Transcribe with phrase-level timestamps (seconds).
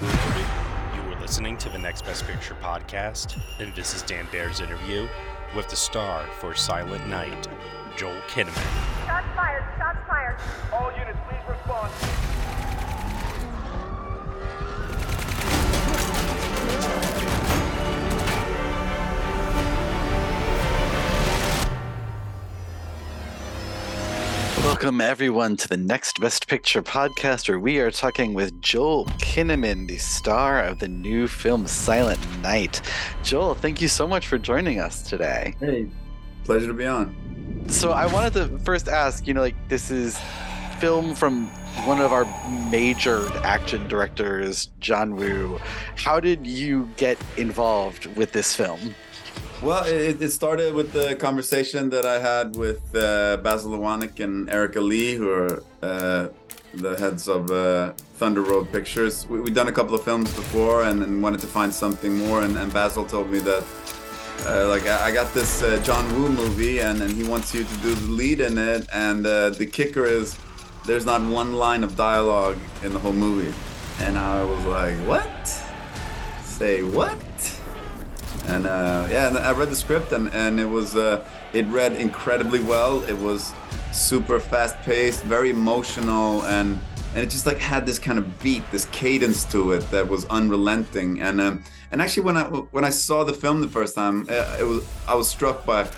[0.00, 5.06] You are listening to the Next Best Picture podcast, and this is Dan Baer's interview
[5.54, 7.48] with the star for Silent Night,
[7.96, 9.06] Joel Kinnaman.
[9.06, 9.64] Shots fired!
[9.78, 10.36] Shots fired!
[10.72, 12.21] All units, please respond.
[24.82, 29.86] Welcome, everyone, to the Next Best Picture podcast, where we are talking with Joel Kinnaman,
[29.86, 32.80] the star of the new film Silent Night.
[33.22, 35.54] Joel, thank you so much for joining us today.
[35.60, 35.86] Hey,
[36.42, 37.64] pleasure to be on.
[37.68, 40.18] So, I wanted to first ask you know, like, this is
[40.80, 41.46] film from
[41.86, 42.24] one of our
[42.68, 45.60] major action directors, John Woo.
[45.94, 48.96] How did you get involved with this film?
[49.62, 54.50] Well, it, it started with the conversation that I had with uh, Basil Iwanyk and
[54.50, 56.28] Erica Lee, who are uh,
[56.74, 59.24] the heads of uh, Thunder Road Pictures.
[59.28, 62.42] We, we'd done a couple of films before and, and wanted to find something more.
[62.42, 63.64] And, and Basil told me that,
[64.46, 67.62] uh, like, I, I got this uh, John Woo movie, and, and he wants you
[67.62, 68.88] to do the lead in it.
[68.92, 70.36] And uh, the kicker is
[70.86, 73.56] there's not one line of dialogue in the whole movie.
[74.00, 75.46] And I was like, what?
[76.42, 77.16] Say what?
[78.46, 81.94] And uh, yeah, and I read the script and, and it was uh, it read
[81.94, 83.02] incredibly well.
[83.04, 83.52] It was
[83.92, 86.78] super fast paced, very emotional, and
[87.14, 90.24] and it just like had this kind of beat, this cadence to it that was
[90.26, 91.20] unrelenting.
[91.20, 94.56] And um, and actually, when I when I saw the film the first time, uh,
[94.58, 95.88] it was I was struck by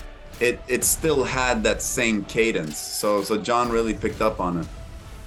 [0.40, 0.60] it.
[0.68, 2.76] It still had that same cadence.
[2.76, 4.66] So so John really picked up on it.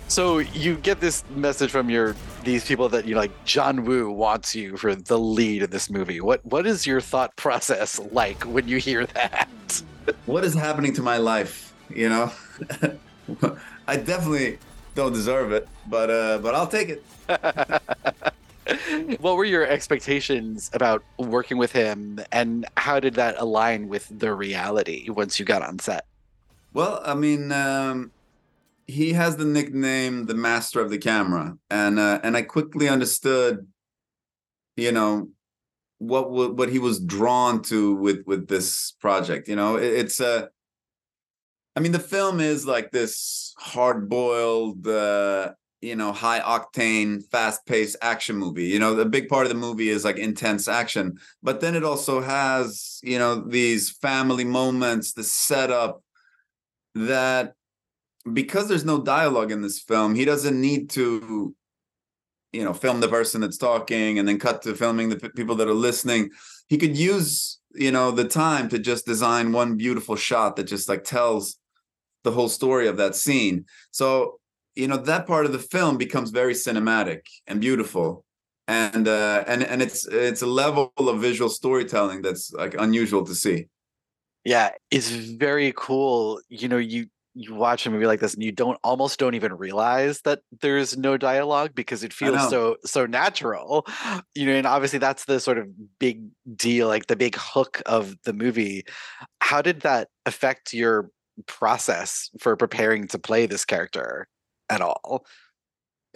[0.08, 4.10] So you get this message from your these people that you know, like John Woo
[4.10, 6.22] wants you for the lead in this movie.
[6.22, 9.50] What what is your thought process like when you hear that?
[10.26, 11.74] what is happening to my life?
[11.90, 12.32] You know,
[13.88, 14.60] I definitely
[14.96, 17.04] don't deserve it, but uh, but I'll take it.
[19.22, 24.34] what were your expectations about working with him, and how did that align with the
[24.34, 26.06] reality once you got on set?
[26.74, 28.12] Well, I mean, um,
[28.88, 31.58] he has the nickname the master of the camera.
[31.70, 33.68] And uh, and i quickly understood
[34.76, 35.30] you know
[36.00, 39.78] what what he was drawn to with with this project you know?
[39.78, 40.48] It, it's a uh,
[41.76, 47.66] i mean the film is like this hard boiled uh you know high octane fast
[47.66, 48.66] paced action movie.
[48.66, 51.18] You know the big part of the movie is like intense action.
[51.44, 56.02] But then it also has you know these family moments the setup
[56.96, 57.54] that
[58.34, 61.56] because there's no dialogue in this film, he doesn't need to,
[62.54, 65.68] you know, film the person that's talking and then cut to filming the people that
[65.68, 66.30] are listening.
[66.68, 70.90] He could use, you know, the time to just design one beautiful shot that just
[70.90, 71.58] like tells
[72.24, 73.66] the whole story of that scene.
[73.92, 74.40] So,
[74.76, 78.26] you know, that part of the film becomes very cinematic and beautiful.
[78.68, 83.34] And uh and and it's it's a level of visual storytelling that's like unusual to
[83.34, 83.68] see.
[84.44, 86.42] Yeah, it's very cool.
[86.50, 87.08] You know, you
[87.38, 90.98] you watch a movie like this and you don't almost don't even realize that there's
[90.98, 93.86] no dialogue because it feels so so natural
[94.34, 95.68] you know and obviously that's the sort of
[96.00, 96.24] big
[96.56, 98.84] deal like the big hook of the movie.
[99.42, 101.10] How did that affect your
[101.46, 104.28] process for preparing to play this character
[104.70, 105.26] at all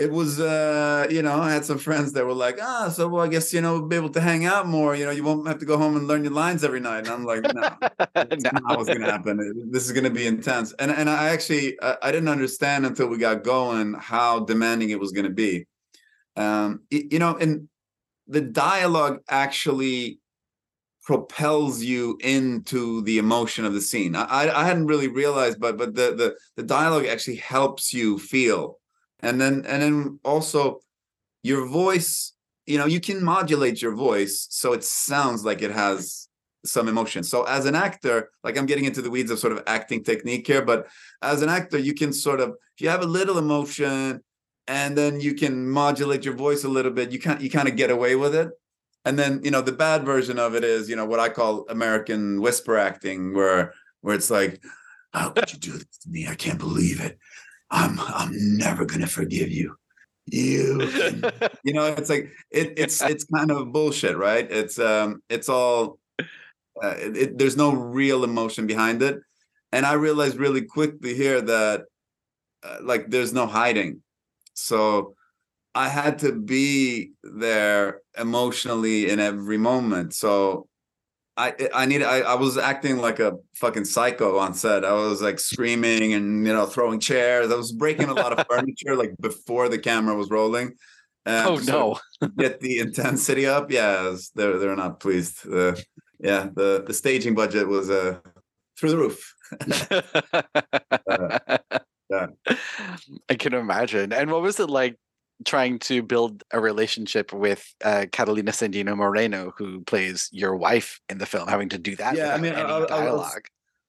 [0.01, 3.24] it was uh you know i had some friends that were like ah so well
[3.24, 4.95] i guess you know we'll be able to hang out more.
[4.95, 7.06] You know you won't have to go home and learn your lines every night.
[7.06, 7.62] And i'm like no
[8.15, 8.50] that's no.
[8.63, 9.69] not what's gonna happen.
[9.71, 10.74] This is gonna be intense.
[10.80, 15.00] And and i actually I, I didn't understand until we got going how demanding it
[15.00, 15.68] was gonna be.
[16.36, 17.69] Um you know and
[18.27, 20.19] the dialogue actually
[21.03, 24.15] propels you into the emotion of the scene.
[24.15, 28.80] I i hadn't really realized but but the the, the dialogue actually helps you feel
[29.21, 30.79] and then and then also
[31.44, 32.33] your voice
[32.65, 36.27] you know you can modulate your voice so it sounds like it has
[36.63, 37.23] some emotion.
[37.23, 40.45] So as an actor like i'm getting into the weeds of sort of acting technique
[40.45, 40.88] here but
[41.21, 44.21] as an actor you can sort of if you have a little emotion
[44.68, 47.75] and then you can modulate your voice a little bit you can't you kind of
[47.75, 48.50] get away with it.
[49.03, 51.65] And then you know the bad version of it is you know what i call
[51.69, 54.62] american whisper acting where where it's like
[55.15, 56.27] oh, how could you do this to me?
[56.27, 57.17] I can't believe it
[57.71, 59.75] i'm i'm never gonna forgive you.
[60.27, 61.23] You can,
[61.63, 64.50] you know it's like it, it's it's kind of bullshit right?
[64.51, 66.00] It's um it's all
[66.83, 69.19] uh, it, it, there's no real emotion behind it.
[69.71, 71.83] And i realized really quickly here that
[72.63, 74.01] uh, like there's no hiding.
[74.53, 75.15] So
[75.75, 80.13] i had to be there emotionally in every moment.
[80.15, 80.67] So
[81.37, 84.83] I I need I, I was acting like a fucking psycho on set.
[84.83, 87.51] I was like screaming and you know throwing chairs.
[87.51, 90.73] I was breaking a lot of furniture like before the camera was rolling.
[91.25, 91.99] oh no!
[92.37, 93.71] get the intensity up.
[93.71, 95.47] Yeah, they're they're not pleased.
[95.47, 95.75] Uh,
[96.19, 98.19] yeah, the the staging budget was uh
[98.77, 99.35] through the roof.
[101.09, 101.57] uh,
[102.09, 102.27] yeah.
[103.29, 104.11] I can imagine.
[104.11, 104.97] And what was it like
[105.45, 111.17] trying to build a relationship with uh, Catalina Sandino Moreno, who plays your wife in
[111.17, 112.15] the film, having to do that.
[112.15, 113.19] Yeah, I mean, I, I, dialogue.
[113.19, 113.41] was,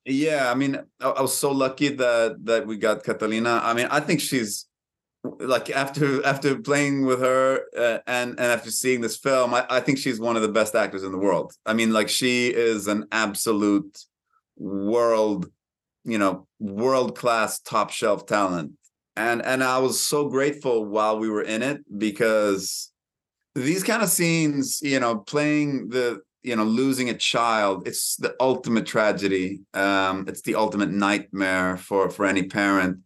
[0.04, 3.60] yeah, I mean, I, I, was so lucky that that we got Catalina.
[3.62, 4.66] I mean, I think she's
[5.24, 9.80] like after after playing with her uh, and and after seeing this film, I, I
[9.80, 11.52] think she's one of the best actors in the world.
[11.66, 14.04] I mean, like she is an absolute
[14.56, 15.50] world,
[16.04, 18.72] you know, world class, top shelf talent
[19.16, 22.90] and and I was so grateful while we were in it because
[23.54, 28.34] these kind of scenes, you know, playing the you know losing a child, it's the
[28.40, 29.60] ultimate tragedy.
[29.74, 32.98] Um, it's the ultimate nightmare for for any parent.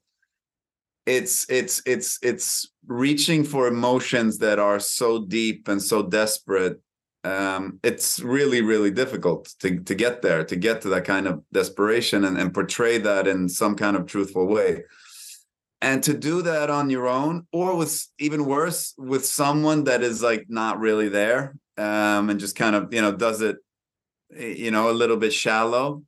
[1.06, 6.80] It's it's it's it's reaching for emotions that are so deep and so desperate.
[7.24, 11.42] Um, it's really really difficult to to get there, to get to that kind of
[11.52, 14.84] desperation and, and portray that in some kind of truthful way
[15.86, 20.20] and to do that on your own or with even worse with someone that is
[20.20, 23.56] like not really there um and just kind of you know does it
[24.36, 26.02] eh, you know a little bit shallow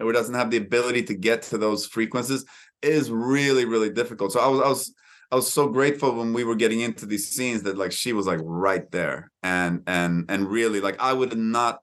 [0.00, 2.44] or doesn't have the ability to get to those frequencies
[2.82, 4.32] is really really difficult.
[4.32, 4.94] So i was i was
[5.32, 8.26] i was so grateful when we were getting into these scenes that like she was
[8.26, 9.30] like right there.
[9.42, 11.80] And and and really like i would have not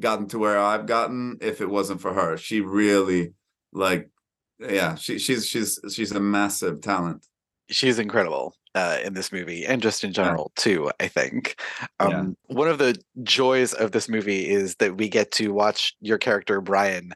[0.00, 2.36] gotten to where i've gotten if it wasn't for her.
[2.36, 3.34] She really
[3.72, 4.10] like
[4.58, 7.26] yeah she, she's she's she's a massive talent.
[7.68, 10.62] She's incredible uh, in this movie and just in general yeah.
[10.62, 11.60] too i think.
[11.98, 12.54] Um, yeah.
[12.54, 16.60] one of the joys of this movie is that we get to watch your character
[16.60, 17.12] brian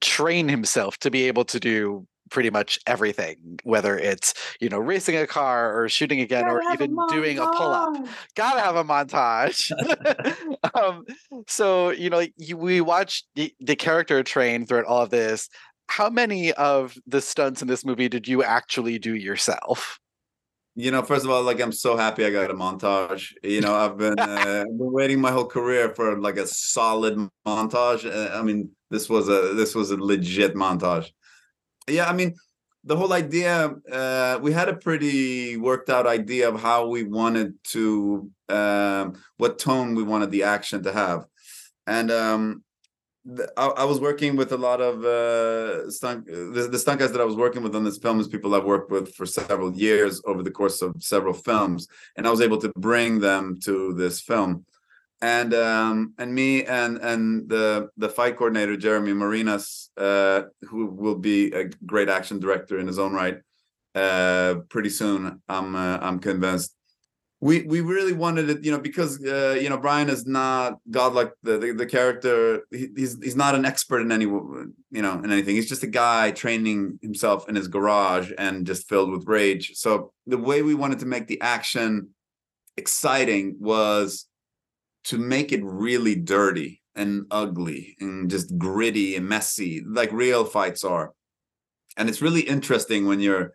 [0.00, 5.16] train himself to be able to do pretty much everything whether it's you know racing
[5.16, 7.94] a car or shooting again or even a doing a pull-up.
[8.34, 9.70] gotta have a montage.
[10.74, 11.04] Um,
[11.48, 15.48] so you know you, we watch the, the character train throughout all of this
[15.88, 19.98] how many of the stunts in this movie did you actually do yourself?
[20.74, 23.32] You know, first of all, like I'm so happy I got a montage.
[23.42, 28.10] You know, I've been uh, been waiting my whole career for like a solid montage.
[28.10, 31.10] Uh, I mean, this was a this was a legit montage.
[31.88, 32.34] Yeah, I mean,
[32.84, 37.54] the whole idea uh, we had a pretty worked out idea of how we wanted
[37.72, 41.26] to um, what tone we wanted the action to have
[41.86, 42.62] and um,
[43.56, 47.20] I, I, was working with a lot of uh, stunt the, the stunt guys that
[47.20, 50.20] I was working with on this film is people I've worked with for several years
[50.26, 51.86] over the course of several films,
[52.16, 54.64] and I was able to bring them to this film.
[55.20, 61.18] And um, and me and and the the fight coordinator Jeremy Marinas, uh, who will
[61.18, 63.38] be a great action director in his own right,
[63.94, 65.40] uh, pretty soon.
[65.48, 66.74] I'm uh, I'm convinced
[67.42, 71.32] we we really wanted it, you know, because uh, you know Brian is not godlike
[71.42, 72.62] the the, the character.
[72.70, 75.56] He, he's he's not an expert in any you know in anything.
[75.56, 79.72] He's just a guy training himself in his garage and just filled with rage.
[79.74, 82.10] So the way we wanted to make the action
[82.76, 84.28] exciting was
[85.06, 90.84] to make it really dirty and ugly and just gritty and messy, like real fights
[90.84, 91.12] are.
[91.96, 93.54] And it's really interesting when you're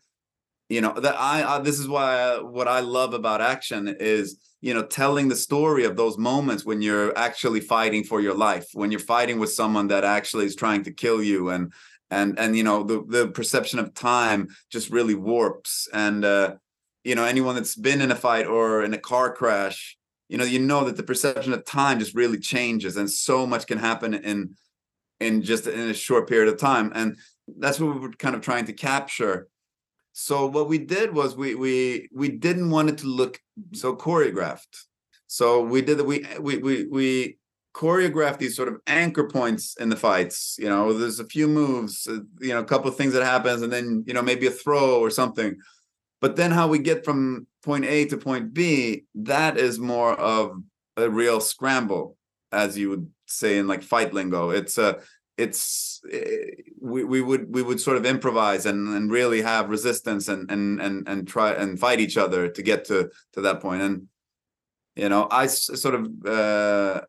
[0.70, 4.38] you know that I, I this is why I, what I love about action is
[4.62, 8.68] you know telling the story of those moments when you're actually fighting for your life
[8.74, 11.74] when you're fighting with someone that actually is trying to kill you and
[12.10, 15.88] and and you know the the perception of time just really warps.
[15.94, 16.56] And uh
[17.04, 19.98] you know anyone that's been in a fight or in a car crash
[20.28, 23.66] you know you know that the perception of time just really changes and so much
[23.66, 24.56] can happen in
[25.20, 26.92] in just in a short period of time.
[26.94, 27.18] And
[27.58, 29.48] that's what we're kind of trying to capture
[30.20, 33.40] so what we did was we we we didn't want it to look
[33.74, 34.86] so choreographed.
[35.28, 37.38] So we did we we we we
[37.76, 40.58] choreographed these sort of anchor points in the fights.
[40.58, 43.62] You know, there's a few moves, uh, you know, a couple of things that happens,
[43.62, 45.56] and then you know maybe a throw or something.
[46.20, 50.60] But then how we get from point A to point B, that is more of
[50.98, 52.18] a real scramble,
[52.52, 54.50] as you would say in like fight lingo.
[54.50, 55.00] It's a
[55.38, 60.28] it's eh, we, we would we would sort of improvise and and really have resistance
[60.28, 63.82] and and and and try and fight each other to get to to that point.
[63.82, 64.08] And
[64.98, 67.02] you know i sort of uh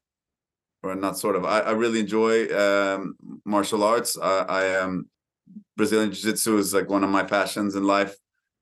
[0.82, 4.16] or not sort of i, I really enjoy um martial arts.
[4.16, 5.06] I, I am um,
[5.76, 8.14] brazilian jiu-jitsu is like one of my passions in life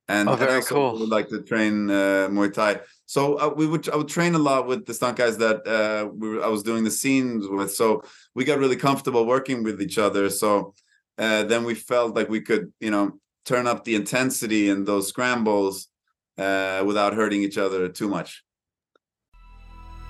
[0.09, 0.99] and, oh, very and I cool.
[0.99, 2.81] would like to train uh, Muay Thai.
[3.07, 6.09] So uh, we would I would train a lot with the stunt guys that uh,
[6.13, 7.73] we were, I was doing the scenes with.
[7.75, 8.03] So
[8.35, 10.31] we got really comfortable working with each other.
[10.31, 10.75] So
[11.19, 15.09] uh, then we felt like we could, you know, turn up the intensity in those
[15.09, 15.89] scrambles
[16.39, 18.43] uh, without hurting each other too much.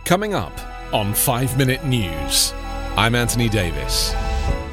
[0.04, 0.58] Coming up
[0.92, 2.52] on Five Minute News,
[2.96, 4.14] I'm Anthony Davis.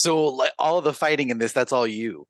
[0.00, 2.26] So like all of the fighting in this, that's all you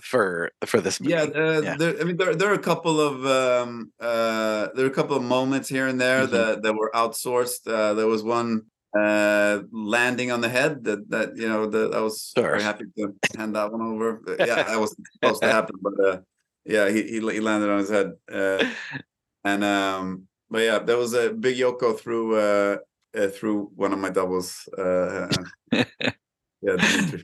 [0.00, 1.14] for for this movie.
[1.14, 1.76] Yeah, uh, yeah.
[1.76, 5.16] There, I mean, there, there are a couple of um, uh, there are a couple
[5.16, 6.36] of moments here and there mm-hmm.
[6.36, 7.66] that that were outsourced.
[7.66, 12.00] Uh, there was one uh, landing on the head that that you know that I
[12.00, 12.44] was sure.
[12.44, 14.22] very happy to hand that one over.
[14.38, 16.18] Yeah, that was supposed to happen, but uh,
[16.64, 18.62] yeah, he, he, he landed on his head, uh,
[19.42, 22.76] and um, but yeah, there was a big Yoko through uh,
[23.18, 24.68] uh, through one of my doubles.
[24.78, 25.28] Uh,
[26.62, 26.76] yeah.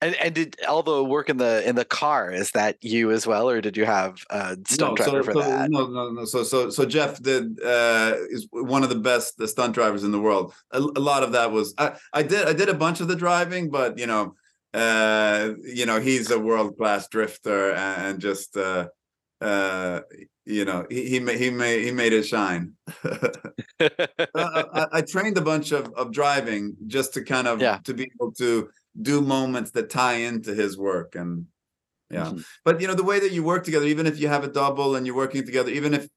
[0.00, 3.26] And, and did all the work in the in the car is that you as
[3.26, 5.70] well, or did you have a stunt no, driver so, for so, that?
[5.70, 6.24] No, no, no.
[6.24, 10.12] So so so Jeff did uh, is one of the best the stunt drivers in
[10.12, 10.54] the world.
[10.70, 13.16] A, a, lot of that was I, I did I did a bunch of the
[13.16, 14.34] driving, but you know
[14.72, 18.88] uh, you know he's a world class drifter and just uh,
[19.40, 20.00] uh,
[20.46, 22.72] you know he he made he made he made it shine.
[23.04, 27.78] I, I, trained a bunch of of driving just to kind of yeah.
[27.84, 28.68] to be able to
[29.00, 31.46] do moments that tie into his work and
[32.10, 32.38] yeah mm-hmm.
[32.64, 34.94] but you know the way that you work together even if you have a double
[34.94, 36.08] and you're working together even if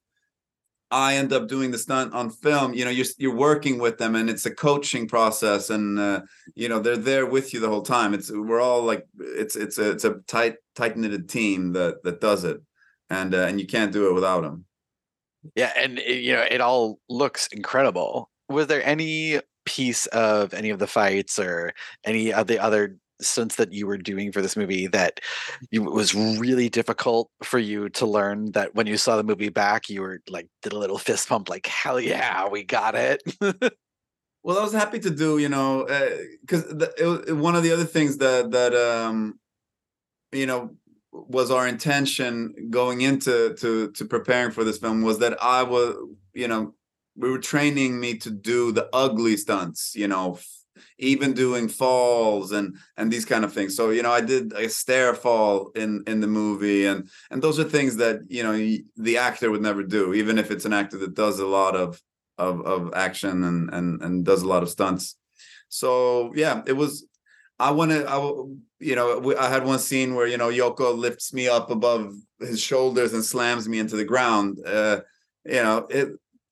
[0.92, 4.16] i end up doing the stunt on film you know you're you're working with them
[4.16, 6.22] and it's a coaching process and uh,
[6.56, 9.78] you know they're there with you the whole time it's we're all like it's it's
[9.78, 12.62] a it's a tight tight knitted team that that does it
[13.10, 14.66] and uh, and you can't do it without them
[15.56, 18.30] yeah and it, you know it all looks incredible.
[18.50, 21.74] Was there any piece of any of the fights or
[22.06, 25.20] any of the other stunts that you were doing for this movie that
[25.72, 29.90] it was really difficult for you to learn that when you saw the movie back
[29.90, 33.22] you were like did a little fist pump like hell yeah we got it.
[34.44, 35.86] Well i was happy to do you know
[36.42, 39.38] because uh, one of the other things that that um
[40.32, 40.74] you know
[41.28, 45.96] was our intention going into to to preparing for this film was that i was
[46.34, 46.74] you know
[47.16, 50.38] we were training me to do the ugly stunts you know
[51.00, 53.76] even doing falls and and these kind of things.
[53.76, 57.60] So you know i did a stair fall in in the movie and and those
[57.60, 58.54] are things that you know
[58.98, 62.02] the actor would never do even if it's an actor that does a lot of
[62.38, 65.16] of of action and and and does a lot of stunts.
[65.70, 67.06] So yeah it was
[67.60, 68.18] i want to i
[68.80, 72.62] you know i had one scene where you know yoko lifts me up above his
[72.62, 75.00] shoulders and slams me into the ground uh
[75.46, 76.10] you know it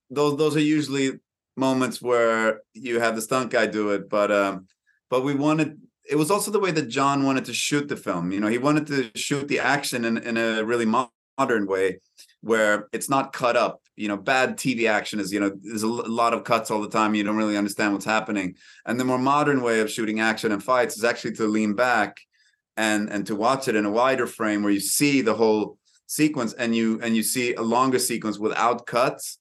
[0.10, 1.12] those those are usually
[1.58, 4.68] moments where you have the stunt guy do it but um
[5.10, 8.32] but we wanted it was also the way that john wanted to shoot the film
[8.32, 10.86] you know he wanted to shoot the action in, in a really
[11.38, 12.00] modern way
[12.42, 13.82] where it's not cut up.
[13.96, 16.90] You know bad tv action is you know there's a lot of cuts all the
[16.90, 17.16] time.
[17.16, 18.56] You don't really understand what's happening.
[18.86, 22.18] And the more modern way of shooting action and fights is actually to lean back
[22.76, 25.78] and and to watch it in a wider frame where you see the whole
[26.08, 29.38] sequence and you and you see a longer sequence without cuts.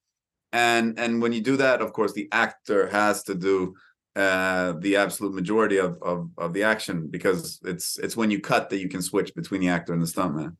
[0.53, 3.75] And and when you do that of course the actor has to do
[4.15, 8.71] uh the absolute majority of of, of the action because it's it's when you cut
[8.71, 10.57] that you can switch between the actor and the stuntman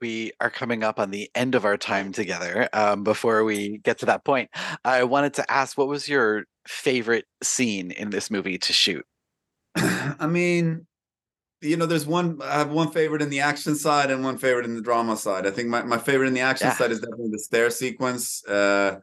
[0.00, 3.98] we are coming up on the end of our time together um, before we get
[3.98, 4.50] to that point
[4.84, 9.04] i wanted to ask what was your favorite scene in this movie to shoot
[9.76, 10.86] i mean
[11.60, 14.64] you know there's one i have one favorite in the action side and one favorite
[14.64, 16.74] in the drama side i think my, my favorite in the action yeah.
[16.74, 18.98] side is definitely the stair sequence uh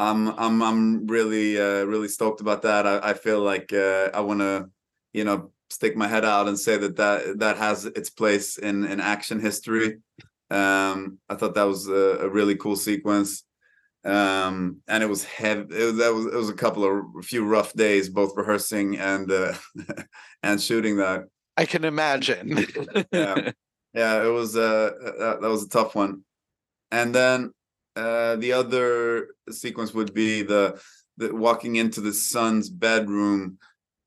[0.00, 2.86] I'm I'm I'm really uh, really stoked about that.
[2.86, 4.70] I, I feel like uh, I want to,
[5.12, 8.84] you know, stick my head out and say that that that has its place in
[8.84, 9.98] in action history.
[10.50, 13.44] Um, I thought that was a, a really cool sequence,
[14.04, 15.74] um, and it was heavy.
[15.74, 19.30] It, that was it was a couple of a few rough days, both rehearsing and
[19.30, 19.54] uh,
[20.42, 21.24] and shooting that.
[21.56, 22.66] I can imagine.
[23.12, 23.52] yeah,
[23.94, 26.22] yeah, it was uh, that, that was a tough one,
[26.90, 27.52] and then
[27.96, 30.80] uh, the other sequence would be the
[31.16, 33.58] the walking into the son's bedroom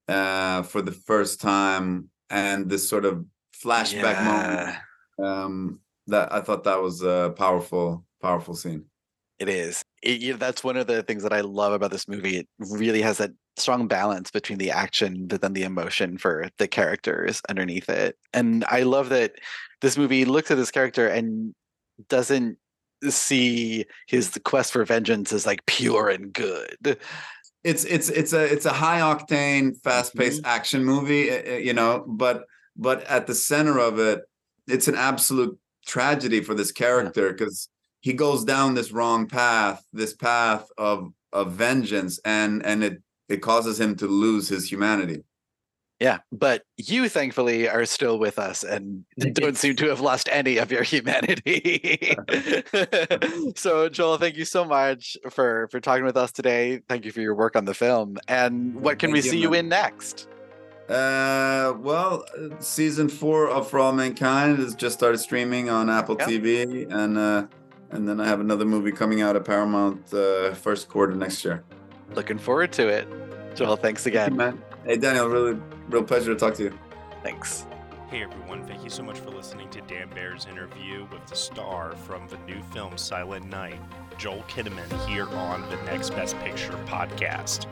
[0.08, 3.26] uh, for the first time and this sort of
[3.64, 4.82] flashback yeah.
[5.20, 5.34] moment.
[5.34, 8.86] Um, that I thought that was a powerful, powerful scene.
[9.40, 9.84] It is.
[10.02, 12.38] It, that's one of the things that I love about this movie.
[12.38, 16.68] It really has that strong balance between the action, but then the emotion for the
[16.68, 18.18] characters underneath it.
[18.34, 19.34] And I love that
[19.82, 21.54] this movie looks at this character and
[22.10, 22.58] doesn't
[23.10, 26.98] see his quest for vengeance as like pure and good
[27.64, 30.50] it's it's it's a it's a high octane fast paced mm-hmm.
[30.52, 32.46] action movie eh, eh, you know but
[32.76, 34.22] but at the center of it
[34.68, 37.70] it's an absolute tragedy for this character because
[38.02, 43.42] he goes down this wrong path this path of of vengeance and and it it
[43.42, 45.24] causes him to lose his humanity
[46.04, 50.58] yeah, but you thankfully are still with us and don't seem to have lost any
[50.58, 52.14] of your humanity.
[53.56, 56.82] so Joel, thank you so much for for talking with us today.
[56.90, 58.18] Thank you for your work on the film.
[58.28, 60.28] And what can thank we see you, you in next?
[60.90, 62.26] Uh, well,
[62.60, 66.28] season four of For All Mankind has just started streaming on Apple yep.
[66.28, 67.48] TV, and uh,
[67.92, 71.64] and then I have another movie coming out at Paramount uh, first quarter next year.
[72.16, 73.08] Looking forward to it.
[73.56, 74.38] Joel, thanks again.
[74.38, 75.58] Thank you, Hey, Daniel, really,
[75.90, 76.80] real pleasure to talk to you.
[77.24, 77.66] Thanks.
[78.10, 81.96] Hey everyone, thank you so much for listening to Dan Baer's interview with the star
[81.96, 83.80] from the new film Silent Night,
[84.20, 87.66] Joel Kinnaman, here on the Next Best Picture podcast.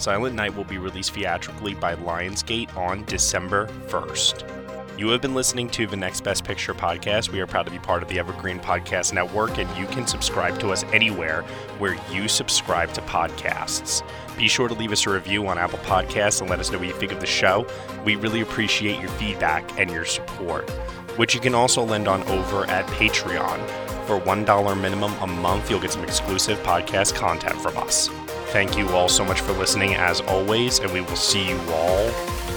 [0.00, 4.98] Silent Night will be released theatrically by Lionsgate on December 1st.
[4.98, 7.28] You have been listening to the Next Best Picture podcast.
[7.28, 10.58] We are proud to be part of the Evergreen Podcast Network, and you can subscribe
[10.60, 11.42] to us anywhere
[11.78, 14.02] where you subscribe to podcasts.
[14.38, 16.88] Be sure to leave us a review on Apple Podcasts and let us know what
[16.88, 17.66] you think of the show.
[18.02, 20.70] We really appreciate your feedback and your support,
[21.16, 23.89] which you can also lend on over at Patreon.
[24.10, 28.08] For $1 minimum a month, you'll get some exclusive podcast content from us.
[28.48, 32.10] Thank you all so much for listening, as always, and we will see you all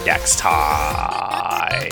[0.04, 1.92] next time.